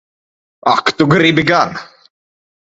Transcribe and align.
Ak 0.73 0.85
tu 0.97 1.03
gribi 1.11 1.43
gan! 1.49 1.69